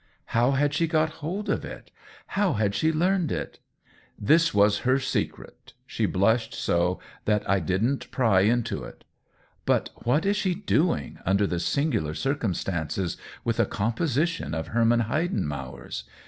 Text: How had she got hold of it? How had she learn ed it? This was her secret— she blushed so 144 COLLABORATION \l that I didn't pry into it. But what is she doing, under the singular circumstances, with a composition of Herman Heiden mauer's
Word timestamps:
How 0.33 0.53
had 0.53 0.73
she 0.73 0.87
got 0.87 1.09
hold 1.21 1.47
of 1.47 1.63
it? 1.63 1.91
How 2.33 2.53
had 2.53 2.73
she 2.73 2.91
learn 2.91 3.25
ed 3.25 3.31
it? 3.31 3.59
This 4.17 4.51
was 4.51 4.79
her 4.79 4.97
secret— 4.97 5.73
she 5.85 6.07
blushed 6.07 6.55
so 6.55 6.99
144 7.25 7.35
COLLABORATION 7.35 7.53
\l 7.53 7.53
that 7.53 7.55
I 7.55 7.59
didn't 7.59 8.11
pry 8.11 8.41
into 8.51 8.83
it. 8.83 9.03
But 9.67 9.91
what 9.97 10.25
is 10.25 10.35
she 10.37 10.55
doing, 10.55 11.19
under 11.23 11.45
the 11.45 11.59
singular 11.59 12.15
circumstances, 12.15 13.17
with 13.43 13.59
a 13.59 13.67
composition 13.67 14.55
of 14.55 14.69
Herman 14.69 15.01
Heiden 15.01 15.43
mauer's 15.45 16.03